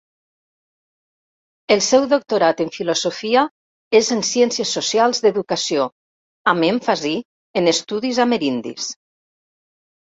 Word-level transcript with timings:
El 1.75 1.83
seu 1.87 2.07
doctorat 2.13 2.63
en 2.65 2.71
filosofia 2.79 3.45
és 4.01 4.11
en 4.17 4.25
Ciències 4.31 4.73
Socials 4.81 5.23
d'Educació 5.29 5.87
amb 6.55 6.71
èmfasi 6.73 7.17
en 7.63 7.75
estudis 7.79 8.27
amerindis. 8.29 8.95